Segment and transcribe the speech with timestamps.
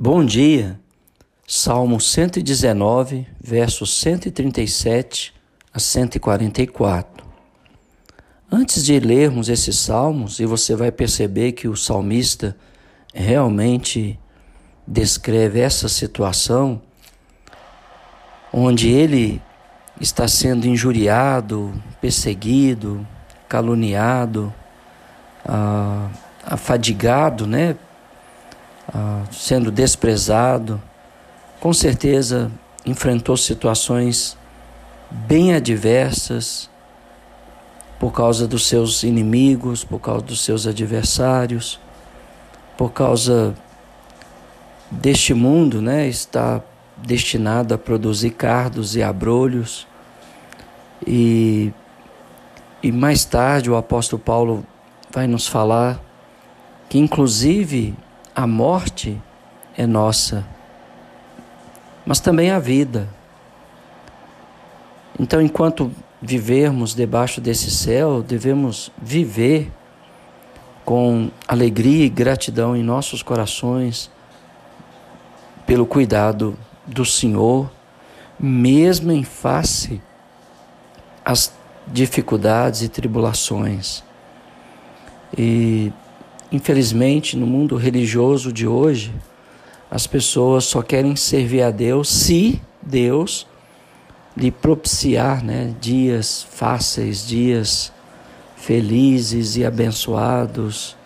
[0.00, 0.78] Bom dia,
[1.44, 5.34] Salmo 119, versos 137
[5.74, 7.26] a 144.
[8.48, 12.56] Antes de lermos esses salmos, e você vai perceber que o salmista
[13.12, 14.16] realmente
[14.86, 16.80] descreve essa situação,
[18.52, 19.42] onde ele
[20.00, 23.04] está sendo injuriado, perseguido,
[23.48, 24.54] caluniado,
[25.44, 26.08] ah,
[26.46, 27.76] afadigado, né?
[28.92, 30.80] Ah, sendo desprezado,
[31.60, 32.50] com certeza
[32.86, 34.36] enfrentou situações
[35.10, 36.70] bem adversas
[37.98, 41.78] por causa dos seus inimigos, por causa dos seus adversários,
[42.78, 43.54] por causa
[44.90, 46.62] deste mundo, né, está
[46.96, 49.86] destinado a produzir cardos e abrolhos.
[51.06, 51.72] E,
[52.82, 54.64] e mais tarde o apóstolo Paulo
[55.10, 56.00] vai nos falar
[56.88, 57.94] que, inclusive,
[58.38, 59.20] a morte
[59.76, 60.46] é nossa,
[62.06, 63.08] mas também a vida.
[65.18, 65.90] Então, enquanto
[66.22, 69.72] vivermos debaixo desse céu, devemos viver
[70.84, 74.08] com alegria e gratidão em nossos corações
[75.66, 77.68] pelo cuidado do Senhor,
[78.38, 80.00] mesmo em face
[81.24, 81.52] às
[81.88, 84.04] dificuldades e tribulações.
[85.36, 85.92] E
[86.50, 89.12] Infelizmente, no mundo religioso de hoje,
[89.90, 93.46] as pessoas só querem servir a Deus se Deus
[94.36, 97.92] lhe propiciar né, dias fáceis, dias
[98.56, 100.96] felizes e abençoados.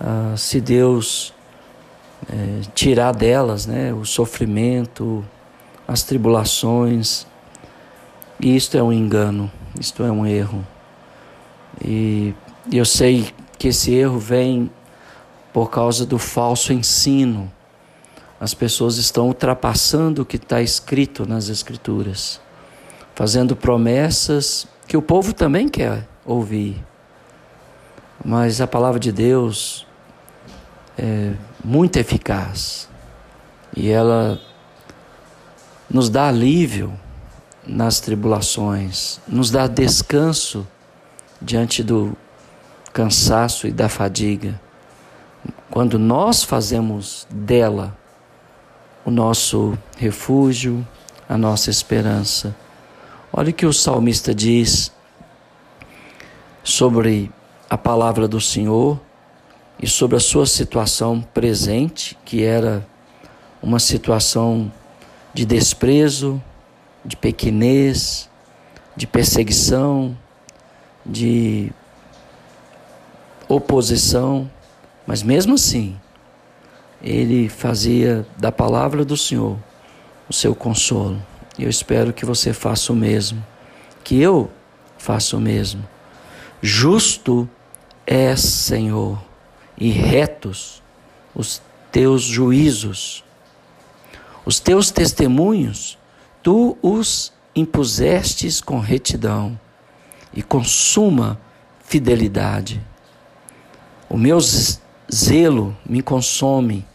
[0.00, 1.32] Ah, se Deus
[2.28, 5.24] é, tirar delas né, o sofrimento,
[5.86, 7.26] as tribulações.
[8.40, 10.64] E isto é um engano, isto é um erro.
[11.84, 12.34] E
[12.72, 14.70] eu sei que esse erro vem
[15.52, 17.50] por causa do falso ensino.
[18.40, 22.40] As pessoas estão ultrapassando o que está escrito nas Escrituras,
[23.14, 26.82] fazendo promessas que o povo também quer ouvir.
[28.24, 29.86] Mas a palavra de Deus
[30.96, 31.32] é
[31.64, 32.88] muito eficaz
[33.76, 34.40] e ela
[35.90, 36.92] nos dá alívio
[37.66, 40.66] nas tribulações, nos dá descanso
[41.40, 42.16] diante do
[42.98, 44.60] cansaço e da fadiga.
[45.70, 47.96] Quando nós fazemos dela
[49.04, 50.84] o nosso refúgio,
[51.28, 52.56] a nossa esperança.
[53.32, 54.90] Olha o que o salmista diz
[56.64, 57.30] sobre
[57.70, 59.00] a palavra do Senhor
[59.80, 62.84] e sobre a sua situação presente, que era
[63.62, 64.72] uma situação
[65.32, 66.42] de desprezo,
[67.04, 68.28] de pequenez,
[68.96, 70.18] de perseguição,
[71.06, 71.70] de
[73.48, 74.50] oposição,
[75.06, 75.98] mas mesmo assim,
[77.02, 79.58] ele fazia da palavra do Senhor
[80.28, 81.20] o seu consolo.
[81.58, 83.44] Eu espero que você faça o mesmo,
[84.04, 84.50] que eu
[84.98, 85.86] faça o mesmo.
[86.60, 87.48] Justo
[88.06, 89.20] é, Senhor,
[89.76, 90.82] e retos
[91.34, 93.24] os teus juízos.
[94.44, 95.98] Os teus testemunhos,
[96.42, 99.58] tu os impusestes com retidão
[100.32, 101.40] e com suma
[101.84, 102.80] fidelidade.
[104.08, 106.86] O meu zelo me consome,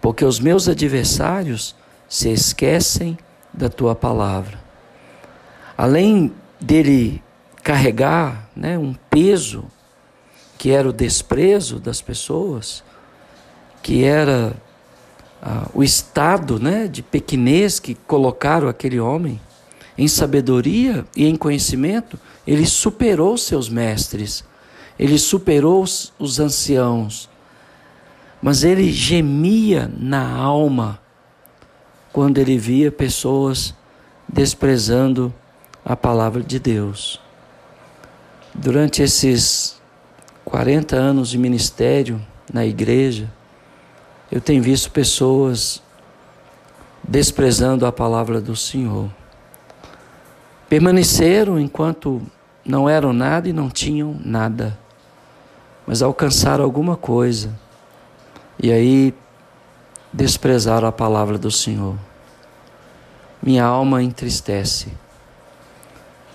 [0.00, 1.74] porque os meus adversários
[2.08, 3.18] se esquecem
[3.52, 4.58] da tua palavra.
[5.76, 7.22] Além dele
[7.62, 9.64] carregar né, um peso
[10.56, 12.82] que era o desprezo das pessoas,
[13.82, 14.56] que era
[15.40, 19.40] ah, o estado né, de pequenez que colocaram aquele homem,
[19.96, 24.44] em sabedoria e em conhecimento, ele superou seus mestres
[24.98, 27.30] ele superou os, os anciãos,
[28.42, 30.98] mas ele gemia na alma
[32.12, 33.74] quando ele via pessoas
[34.28, 35.32] desprezando
[35.84, 37.20] a palavra de Deus.
[38.52, 39.80] Durante esses
[40.44, 42.20] 40 anos de ministério
[42.52, 43.30] na igreja,
[44.32, 45.80] eu tenho visto pessoas
[47.06, 49.08] desprezando a palavra do Senhor.
[50.68, 52.20] Permaneceram enquanto
[52.64, 54.76] não eram nada e não tinham nada
[55.88, 57.58] mas alcançaram alguma coisa
[58.62, 59.14] e aí
[60.12, 61.96] desprezaram a palavra do Senhor.
[63.42, 64.88] Minha alma entristece,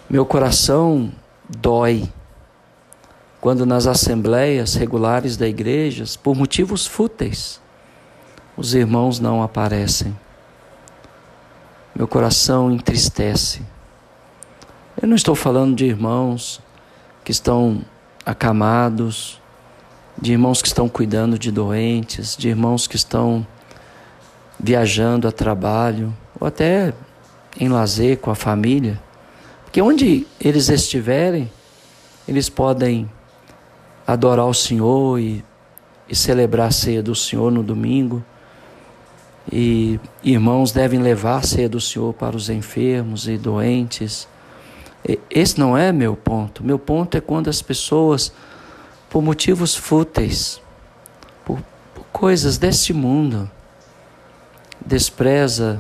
[0.10, 1.14] meu coração
[1.48, 2.12] dói
[3.40, 7.62] quando nas assembleias regulares da igreja, por motivos fúteis,
[8.58, 10.18] os irmãos não aparecem.
[11.94, 13.62] Meu coração entristece.
[15.00, 16.60] Eu não estou falando de irmãos
[17.24, 17.86] que estão
[18.26, 19.43] acamados,
[20.22, 23.46] de irmãos que estão cuidando de doentes, de irmãos que estão
[24.60, 26.94] viajando a trabalho, ou até
[27.60, 29.00] em lazer com a família.
[29.64, 31.52] Porque onde eles estiverem,
[32.28, 33.10] eles podem
[34.06, 35.44] adorar o Senhor e,
[36.08, 38.24] e celebrar a ceia do Senhor no domingo.
[39.52, 44.28] E irmãos devem levar a ceia do Senhor para os enfermos e doentes.
[45.30, 46.64] Esse não é meu ponto.
[46.64, 48.32] Meu ponto é quando as pessoas,
[49.14, 50.60] por motivos fúteis,
[51.46, 51.60] por,
[51.94, 53.48] por coisas deste mundo,
[54.84, 55.80] despreza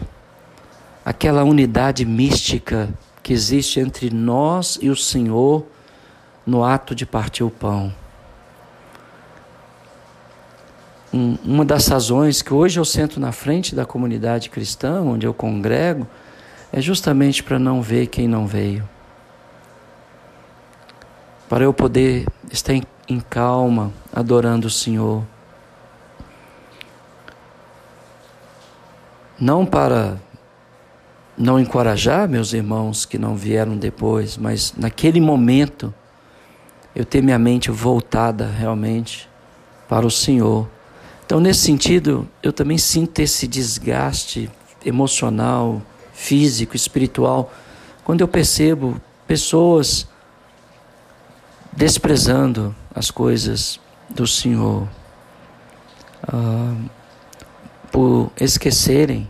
[1.04, 2.94] aquela unidade mística
[3.24, 5.66] que existe entre nós e o Senhor
[6.46, 7.92] no ato de partir o pão.
[11.12, 15.34] Um, uma das razões que hoje eu sento na frente da comunidade cristã, onde eu
[15.34, 16.06] congrego,
[16.72, 18.88] é justamente para não ver quem não veio.
[21.50, 25.24] Para eu poder estar em, em calma, adorando o Senhor.
[29.40, 30.20] Não para
[31.38, 35.94] não encorajar meus irmãos que não vieram depois, mas naquele momento
[36.96, 39.28] eu ter minha mente voltada realmente
[39.90, 40.70] para o Senhor.
[41.26, 44.50] Então, nesse sentido, eu também sinto esse desgaste
[44.86, 45.82] emocional,
[46.14, 47.52] físico, espiritual,
[48.04, 50.08] quando eu percebo pessoas
[51.72, 53.80] desprezando as coisas
[54.10, 54.88] do Senhor,
[56.28, 56.76] ah,
[57.92, 59.30] por esquecerem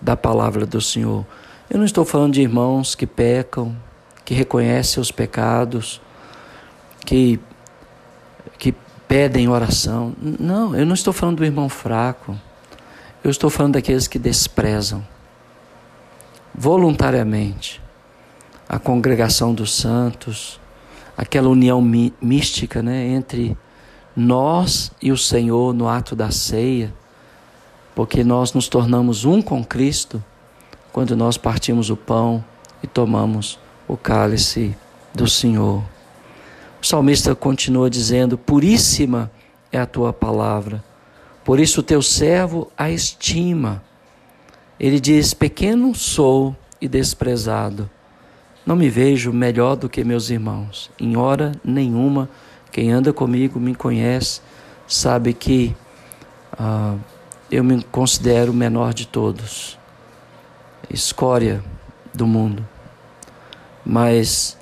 [0.00, 1.24] da palavra do Senhor.
[1.70, 3.76] Eu não estou falando de irmãos que pecam,
[4.24, 6.00] que reconhecem os pecados,
[7.04, 7.40] que,
[8.58, 8.74] que
[9.08, 10.14] pedem oração.
[10.20, 12.38] Não, eu não estou falando do irmão fraco.
[13.22, 15.04] Eu estou falando daqueles que desprezam
[16.54, 17.82] voluntariamente
[18.68, 20.60] a congregação dos santos,
[21.16, 21.80] aquela união
[22.20, 23.56] mística né, entre
[24.16, 26.92] nós e o Senhor no ato da ceia
[27.94, 30.22] porque nós nos tornamos um com Cristo
[30.92, 32.44] quando nós partimos o pão
[32.82, 34.76] e tomamos o cálice
[35.14, 35.82] do Senhor.
[36.82, 39.30] O salmista continua dizendo: Puríssima
[39.70, 40.82] é a tua palavra,
[41.44, 43.82] por isso o teu servo a estima.
[44.78, 47.88] Ele diz: Pequeno sou e desprezado.
[48.66, 50.90] Não me vejo melhor do que meus irmãos.
[50.98, 52.28] Em hora nenhuma,
[52.72, 54.40] quem anda comigo me conhece,
[54.86, 55.76] sabe que
[56.58, 56.96] ah,
[57.50, 59.78] eu me considero o menor de todos,
[60.90, 61.62] escória
[62.12, 62.66] do mundo.
[63.84, 64.56] Mas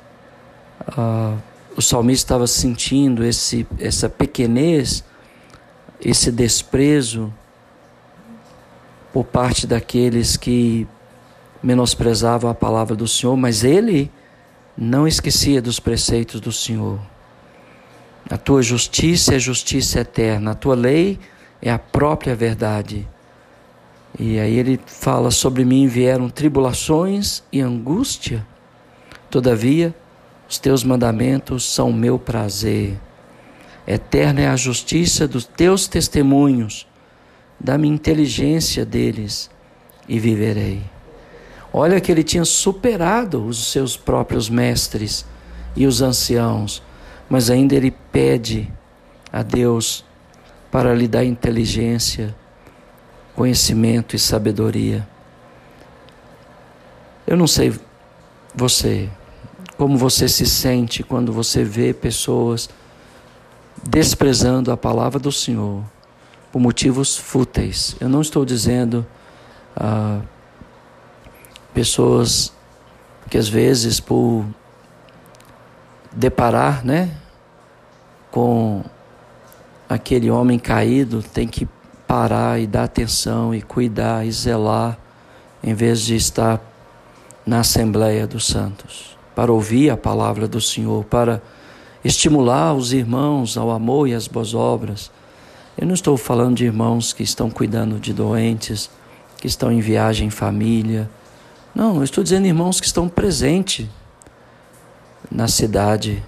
[0.98, 1.38] uh,
[1.76, 5.04] o salmista estava sentindo esse, essa pequenez,
[6.00, 7.32] esse desprezo
[9.12, 10.86] por parte daqueles que
[11.62, 14.10] menosprezavam a palavra do Senhor, mas ele
[14.76, 16.98] não esquecia dos preceitos do Senhor.
[18.30, 21.18] A tua justiça é justiça eterna, a tua lei
[21.60, 23.06] é a própria verdade.
[24.18, 28.46] E aí ele fala: Sobre mim vieram tribulações e angústia,
[29.30, 29.94] todavia
[30.48, 32.98] os teus mandamentos são meu prazer.
[33.86, 36.86] Eterna é a justiça dos teus testemunhos,
[37.58, 39.50] dá-me inteligência deles
[40.08, 40.91] e viverei.
[41.72, 45.24] Olha que ele tinha superado os seus próprios mestres
[45.74, 46.82] e os anciãos,
[47.30, 48.70] mas ainda ele pede
[49.32, 50.04] a Deus
[50.70, 52.34] para lhe dar inteligência,
[53.34, 55.08] conhecimento e sabedoria.
[57.26, 57.72] Eu não sei
[58.54, 59.08] você,
[59.78, 62.68] como você se sente quando você vê pessoas
[63.82, 65.82] desprezando a palavra do Senhor
[66.52, 67.96] por motivos fúteis.
[67.98, 69.06] Eu não estou dizendo
[69.74, 70.20] ah,
[71.74, 72.52] pessoas
[73.30, 74.44] que às vezes por
[76.12, 77.10] deparar, né,
[78.30, 78.84] com
[79.88, 81.68] aquele homem caído tem que
[82.06, 84.98] parar e dar atenção e cuidar e zelar,
[85.62, 86.60] em vez de estar
[87.46, 91.40] na Assembleia dos Santos, para ouvir a palavra do Senhor, para
[92.04, 95.10] estimular os irmãos ao amor e às boas obras.
[95.78, 98.90] Eu não estou falando de irmãos que estão cuidando de doentes,
[99.38, 101.08] que estão em viagem em família.
[101.74, 103.88] Não, eu estou dizendo irmãos que estão presentes
[105.30, 106.22] na cidade,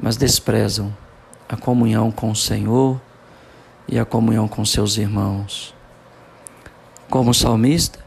[0.00, 0.96] mas desprezam
[1.48, 3.00] a comunhão com o Senhor
[3.88, 5.74] e a comunhão com seus irmãos.
[7.10, 7.98] Como salmista,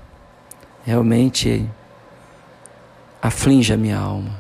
[0.86, 1.70] realmente
[3.22, 4.40] aflige a minha alma.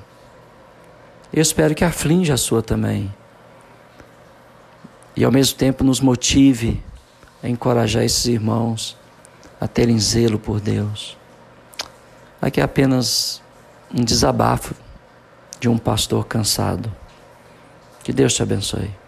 [1.33, 3.13] Eu espero que aflinja a sua também.
[5.15, 6.81] E ao mesmo tempo nos motive
[7.43, 8.95] a encorajar esses irmãos
[9.59, 11.17] a terem zelo por Deus.
[12.41, 13.41] Aqui é apenas
[13.93, 14.73] um desabafo
[15.59, 16.91] de um pastor cansado.
[18.03, 19.00] Que Deus te abençoe.